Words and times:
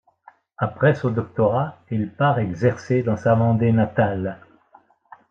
Après 0.57 0.95
son 0.95 1.11
doctorat, 1.11 1.77
il 1.91 2.09
part 2.11 2.39
exercer 2.39 3.03
dans 3.03 3.17
sa 3.17 3.35
Vendée 3.35 3.71
natale. 3.71 4.39